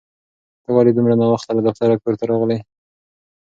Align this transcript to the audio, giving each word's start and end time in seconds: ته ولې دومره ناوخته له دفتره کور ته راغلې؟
ته 0.63 0.69
ولې 0.75 0.91
دومره 0.93 1.13
ناوخته 1.21 1.51
له 1.57 1.61
دفتره 1.67 1.99
کور 2.01 2.13
ته 2.19 2.23
راغلې؟ 2.31 2.57